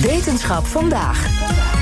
[0.00, 1.40] Wetenschap vandaag.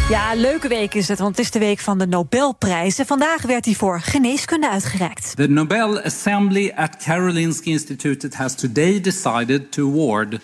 [0.09, 3.07] Ja, leuke week is het, want het is de week van de Nobelprijzen.
[3.07, 5.37] Vandaag werd hij voor geneeskunde uitgereikt.
[5.37, 10.39] The Nobel Assembly at Karolinska Institute has today decided to award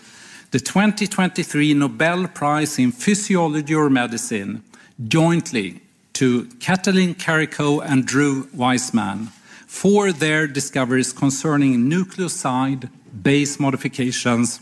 [0.49, 4.63] the 2023 Nobel Prize in Physiology or Medicine
[5.09, 5.81] jointly
[6.11, 9.31] to Katalin Kariko and Drew Weissman
[9.67, 12.89] for their discoveries concerning nucleoside
[13.23, 14.61] base modifications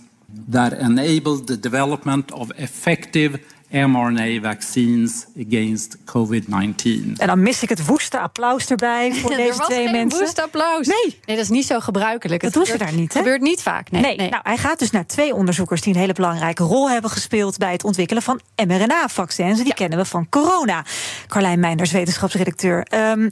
[0.50, 3.40] that enable the development of effective
[3.70, 7.16] mRNA vaccines against COVID-19.
[7.16, 10.20] En dan mis ik het woeste applaus erbij voor deze er was twee geen mensen.
[10.20, 10.86] woest applaus.
[10.86, 11.18] Nee.
[11.26, 12.42] nee, dat is niet zo gebruikelijk.
[12.42, 13.18] Dat Het doen ze gebeurt- daar niet, hè?
[13.18, 13.90] gebeurt niet vaak.
[13.90, 14.28] Nee, Nee, nee.
[14.30, 17.72] Nou, hij gaat dus naar twee onderzoekers die een hele belangrijke rol hebben gespeeld bij
[17.72, 19.62] het ontwikkelen van mRNA-vaccins.
[19.62, 20.84] Die kennen we van corona.
[21.26, 22.82] Carlijn Meinders, wetenschapsredacteur.
[22.82, 23.28] Ehm,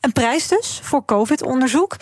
[0.00, 1.96] een prijs dus voor COVID-onderzoek.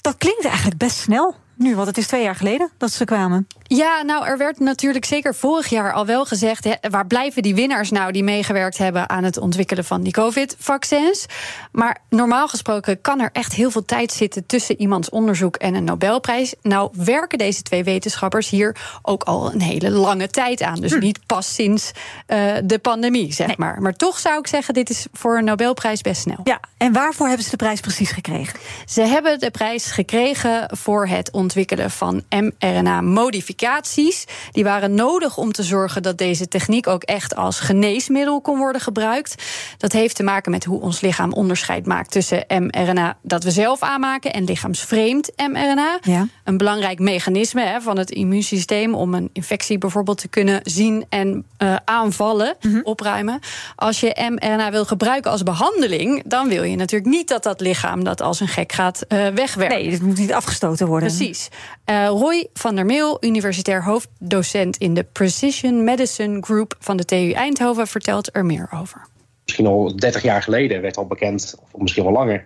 [0.00, 3.46] Dat klinkt eigenlijk best snel nu, want het is twee jaar geleden dat ze kwamen.
[3.62, 6.68] Ja, nou, er werd natuurlijk zeker vorig jaar al wel gezegd...
[6.90, 9.08] Waar blijven die winnaars nou die meegewerkt hebben...
[9.08, 11.26] aan het ontwikkelen van die COVID-vaccins?
[11.72, 14.46] Maar normaal gesproken kan er echt heel veel tijd zitten...
[14.46, 16.54] tussen iemands onderzoek en een Nobelprijs.
[16.62, 20.80] Nou werken deze twee wetenschappers hier ook al een hele lange tijd aan.
[20.80, 21.90] Dus niet pas sinds
[22.26, 23.82] eh, de pandemie, zeg maar.
[23.82, 26.40] Maar toch zou ik zeggen, dit is voor een Nobelprijs best snel.
[26.44, 28.58] Ja, en waarvoor hebben ze de prijs precies gekregen?
[28.86, 34.24] Ze hebben de prijs gekregen voor het ontwikkelen van mRNA-modificaties.
[34.50, 38.80] Die waren nodig om te zorgen dat deze techniek ook echt als geneesmiddel kon worden
[38.80, 39.42] gebruikt.
[39.78, 43.80] Dat heeft te maken met hoe ons lichaam onderscheid maakt tussen mRNA dat we zelf
[43.82, 45.98] aanmaken en lichaamsvreemd mRNA.
[46.02, 46.26] Ja.
[46.44, 51.44] Een belangrijk mechanisme hè, van het immuunsysteem om een infectie bijvoorbeeld te kunnen zien en
[51.56, 53.40] eh, aanvallen, opruimen.
[53.76, 58.04] Als je mRNA wil gebruiken als behandeling, dan wil je natuurlijk niet dat dat lichaam
[58.04, 59.78] dat als een gek gaat eh, wegwerken.
[59.78, 61.08] Nee, dit moet niet afgestoten worden.
[61.08, 61.35] Precies.
[61.84, 67.30] Eh, Roy van der Meel, universitair hoofddocent in de Precision Medicine Group van de TU
[67.30, 69.06] Eindhoven, vertelt er meer over.
[69.44, 72.44] misschien al 30 jaar geleden werd al bekend, of misschien wel langer,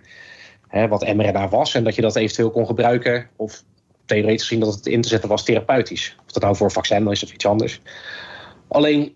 [0.67, 3.63] hè, wat mRNA was en dat je dat eventueel kon gebruiken, of
[4.05, 6.15] theoretisch gezien dat het in te zetten was therapeutisch.
[6.25, 7.81] Of dat nou voor een vaccin is of iets anders.
[8.67, 9.15] Alleen,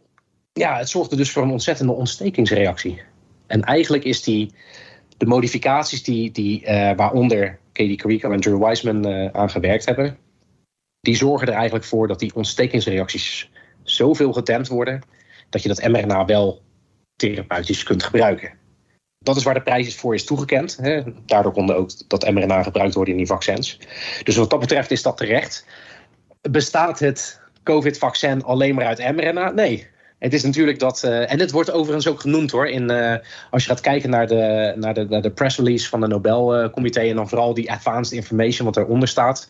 [0.53, 3.01] ja, het zorgde dus voor een ontzettende ontstekingsreactie.
[3.47, 4.53] En eigenlijk is die,
[5.17, 10.18] de modificaties die, die eh, waaronder Katie Carico en Drew Weissman eh, aan gewerkt hebben,
[11.00, 13.52] die zorgen er eigenlijk voor dat die ontstekingsreacties
[13.84, 15.02] zoveel gedempt worden,
[15.50, 16.62] dat je dat mRNA wel
[17.16, 18.53] therapeutisch kunt gebruiken.
[19.19, 20.78] Dat is waar de prijs voor is toegekend.
[20.81, 21.02] Hè.
[21.25, 23.80] Daardoor konden ook dat mRNA gebruikt worden in die vaccins.
[24.24, 25.66] Dus wat dat betreft is dat terecht.
[26.42, 29.52] Bestaat het COVID-vaccin alleen maar uit mRNA?
[29.52, 29.88] Nee.
[30.25, 33.16] Het is natuurlijk dat, eh, en het wordt overigens ook genoemd hoor, in, eh,
[33.52, 37.00] als je gaat kijken naar de, naar de, naar de press release van de Nobelcomité
[37.00, 39.50] en dan vooral die advanced information wat eronder staat.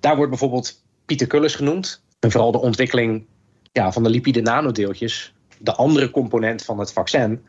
[0.00, 2.02] Daar wordt bijvoorbeeld Pieter Cullis genoemd.
[2.20, 3.26] En vooral de ontwikkeling
[3.72, 7.44] ja, van de lipide nanodeeltjes, de andere component van het vaccin,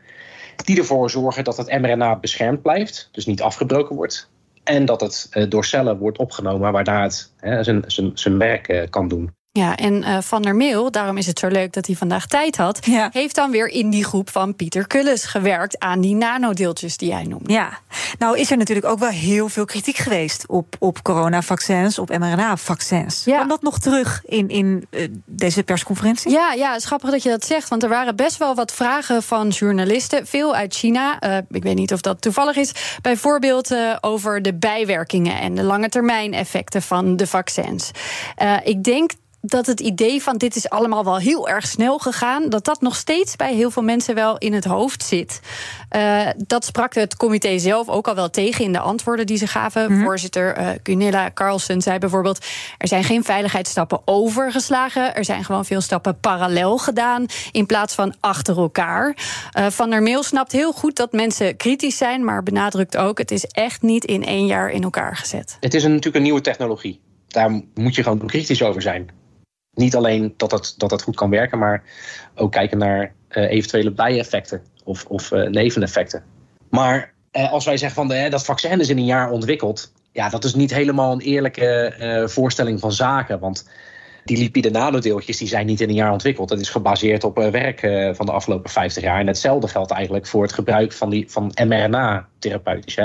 [0.64, 4.30] die ervoor zorgen dat het mRNA beschermd blijft, dus niet afgebroken wordt.
[4.64, 8.90] En dat het eh, door cellen wordt opgenomen, waarna het zijn, zijn, zijn werk eh,
[8.90, 9.35] kan doen.
[9.56, 12.56] Ja, en eh, Van der Meel, daarom is het zo leuk dat hij vandaag tijd
[12.56, 13.08] had, Ja.
[13.12, 17.22] heeft dan weer in die groep van Pieter Kulles gewerkt aan die nanodeeltjes die hij
[17.24, 17.52] noemde.
[17.52, 17.78] Ja,
[18.18, 23.24] nou is er natuurlijk ook wel heel veel kritiek geweest op, op coronavaccins, op mRNA-vaccins.
[23.24, 23.34] Ja.
[23.34, 26.30] Kwam dat nog terug in, in eh, deze persconferentie?
[26.30, 27.68] Ja, ja, het is grappig dat je dat zegt.
[27.68, 30.26] Want er waren best wel wat vragen van journalisten.
[30.26, 31.18] Veel uit China.
[31.18, 32.72] Eh, ik weet niet of dat toevallig is.
[33.02, 37.90] Bijvoorbeeld over de bijwerkingen en de lange termijn effecten van de vaccins.
[38.64, 39.10] Ik denk
[39.46, 42.96] dat het idee van dit is allemaal wel heel erg snel gegaan, dat dat nog
[42.96, 45.40] steeds bij heel veel mensen wel in het hoofd zit.
[45.88, 49.46] Eh, dat sprak het comité zelf ook al wel tegen in de antwoorden die ze
[49.46, 50.00] gaven.
[50.00, 52.46] Voorzitter eh Gunilla Carlsen zei bijvoorbeeld:
[52.78, 58.14] er zijn geen veiligheidsstappen overgeslagen, er zijn gewoon veel stappen parallel gedaan in plaats van
[58.20, 59.16] achter elkaar.
[59.52, 63.30] Eh, van der Meel snapt heel goed dat mensen kritisch zijn, maar benadrukt ook: het
[63.30, 65.56] is echt niet in één jaar in elkaar gezet.
[65.60, 67.00] Het is een, natuurlijk een nieuwe technologie.
[67.26, 69.10] Daar moet je gewoon kritisch over zijn.
[69.76, 71.82] Niet alleen dat het, dat het goed kan werken, maar
[72.34, 76.24] ook kijken naar eh, eventuele bijeffecten of, of eh, neveneffecten.
[76.70, 80.28] Maar eh, als wij zeggen van eh, dat vaccin is in een jaar ontwikkeld, ja,
[80.28, 83.38] dat is niet helemaal een eerlijke voorstelling van zaken.
[83.38, 83.68] Want
[84.24, 86.48] die lipide nanodeeltjes die zijn niet in een jaar ontwikkeld.
[86.48, 87.80] Dat is gebaseerd op werk
[88.16, 89.20] van de afgelopen 50 jaar.
[89.20, 92.96] En hetzelfde geldt eigenlijk voor het gebruik van, die, van mRNA-therapeutisch.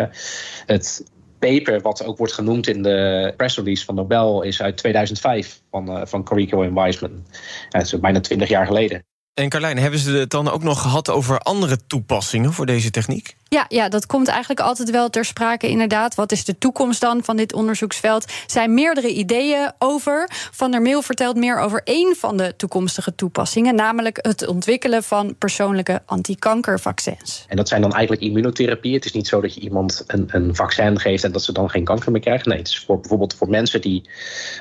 [0.65, 1.03] Het
[1.41, 5.89] paper, wat ook wordt genoemd in de press release van Nobel, is uit 2005 van,
[5.89, 7.25] eh, van Carico en Weissman.
[7.69, 9.03] Ja, is bijna 20 jaar geleden.
[9.33, 13.35] En Carlijn, hebben ze het dan ook nog gehad over andere toepassingen voor deze techniek?
[13.55, 16.15] Ja, ja, dat komt eigenlijk altijd wel ter sprake, inderdaad.
[16.15, 18.23] Wat is de toekomst dan van dit onderzoeksveld?
[18.23, 20.29] Er zijn meerdere ideeën over.
[20.31, 25.35] Van der Meel vertelt meer over één van de toekomstige toepassingen, namelijk het ontwikkelen van
[25.37, 27.45] persoonlijke antikankervaccins.
[27.47, 28.93] En dat zijn dan eigenlijk immunotherapie.
[28.93, 31.69] Het is niet zo dat je iemand een, een vaccin geeft en dat ze dan
[31.69, 32.49] geen kanker meer krijgen.
[32.49, 34.09] Nee, het is voor, bijvoorbeeld voor mensen die,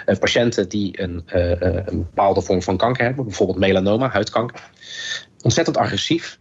[0.07, 4.71] uh, patiënten die een, uh, een bepaalde vorm van kanker hebben, bijvoorbeeld melanoma, huidkanker.
[5.43, 6.40] Ontzettend agressief.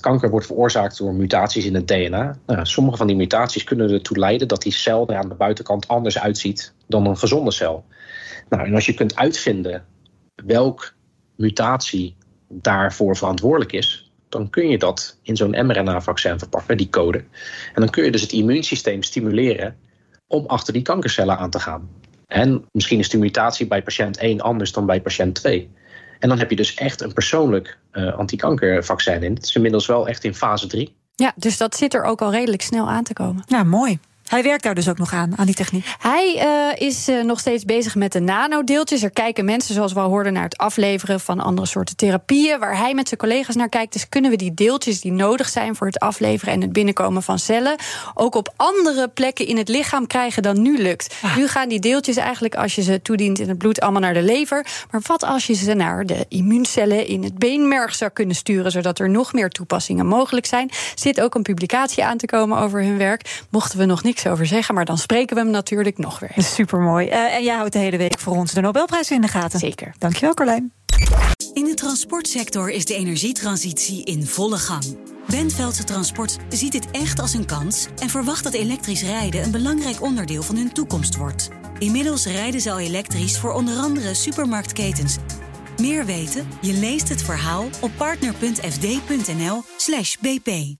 [0.00, 2.38] Kanker wordt veroorzaakt door mutaties in het DNA.
[2.46, 5.88] Nou, sommige van die mutaties kunnen ertoe leiden dat die cel er aan de buitenkant
[5.88, 7.84] anders uitziet dan een gezonde cel.
[8.48, 9.84] Nou, en als je kunt uitvinden
[10.46, 10.94] welk
[11.36, 12.16] mutatie
[12.48, 17.18] daarvoor verantwoordelijk is, dan kun je dat in zo'n mRNA-vaccin verpakken, die code.
[17.74, 19.76] En dan kun je dus het immuunsysteem stimuleren
[20.26, 21.88] om achter die kankercellen aan te gaan.
[22.26, 25.70] En misschien is de mutatie bij patiënt 1 anders dan bij patiënt 2.
[26.18, 29.34] En dan heb je dus echt een persoonlijk uh, antikankervaccin in.
[29.34, 30.96] Het is inmiddels wel echt in fase 3.
[31.14, 33.42] Ja, dus dat zit er ook al redelijk snel aan te komen.
[33.46, 33.98] Ja, mooi.
[34.28, 35.86] Hij werkt daar dus ook nog aan, aan die techniek.
[35.98, 39.02] Hij uh, is uh, nog steeds bezig met de nanodeeltjes.
[39.02, 42.58] Er kijken mensen, zoals we al hoorden, naar het afleveren van andere soorten therapieën.
[42.58, 45.76] Waar hij met zijn collega's naar kijkt, is kunnen we die deeltjes die nodig zijn
[45.76, 47.76] voor het afleveren en het binnenkomen van cellen,
[48.14, 51.14] ook op andere plekken in het lichaam krijgen dan nu lukt.
[51.22, 51.36] Ah.
[51.36, 54.22] Nu gaan die deeltjes eigenlijk, als je ze toedient in het bloed, allemaal naar de
[54.22, 54.66] lever.
[54.90, 58.98] Maar wat als je ze naar de immuuncellen in het beenmerg zou kunnen sturen, zodat
[58.98, 60.70] er nog meer toepassingen mogelijk zijn?
[60.94, 63.44] Zit ook een publicatie aan te komen over hun werk.
[63.50, 66.32] Mochten we nog niks over zeggen, maar dan spreken we hem natuurlijk nog weer.
[66.36, 67.06] Supermooi.
[67.06, 69.58] Uh, en jij houdt de hele week voor ons de Nobelprijs in de gaten.
[69.58, 69.94] Zeker.
[69.98, 70.72] Dankjewel, Carlijn.
[71.52, 74.96] In de transportsector is de energietransitie in volle gang.
[75.26, 80.02] Bentveldse Transport ziet dit echt als een kans en verwacht dat elektrisch rijden een belangrijk
[80.02, 81.48] onderdeel van hun toekomst wordt.
[81.78, 85.16] Inmiddels rijden ze al elektrisch voor onder andere supermarktketens.
[85.76, 86.48] Meer weten?
[86.60, 90.76] Je leest het verhaal op partner.fd.nl/bp.